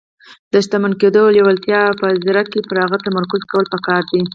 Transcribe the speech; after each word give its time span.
د 0.51 0.53
شتمن 0.65 0.93
کېدو 1.01 1.21
لېوالتیا 1.35 1.79
او 1.87 1.93
په 2.01 2.07
ځيرکۍ 2.23 2.61
پر 2.69 2.77
هغې 2.83 2.97
تمرکز 3.05 3.41
کول 3.51 3.65
پکار 3.73 4.01
دي. 4.11 4.21